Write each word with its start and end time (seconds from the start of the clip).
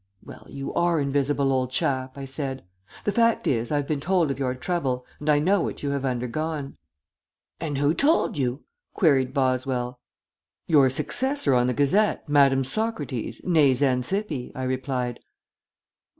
"Well, 0.23 0.47
you 0.49 0.73
are 0.73 0.99
invisible, 0.99 1.51
old 1.53 1.69
chap," 1.69 2.17
I 2.17 2.25
said. 2.25 2.63
"The 3.03 3.11
fact 3.11 3.45
is, 3.45 3.71
I've 3.71 3.87
been 3.87 3.99
told 3.99 4.31
of 4.31 4.39
your 4.39 4.55
trouble, 4.55 5.05
and 5.19 5.29
I 5.29 5.37
know 5.37 5.61
what 5.61 5.83
you 5.83 5.91
have 5.91 6.05
undergone." 6.05 6.75
"And 7.59 7.77
who 7.77 7.93
told 7.93 8.35
you?" 8.35 8.63
queried 8.95 9.31
Boswell. 9.31 9.99
"Your 10.65 10.89
successor 10.89 11.53
on 11.53 11.67
the 11.67 11.75
Gazette, 11.75 12.27
Madame 12.27 12.63
Socrates, 12.63 13.41
nee 13.43 13.75
Xanthippe," 13.75 14.51
I 14.55 14.63
replied. 14.63 15.19